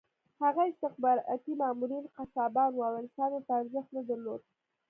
[0.43, 4.41] هغه استخباراتي مامورین قصابان وو او انسان ورته ارزښت نه درلود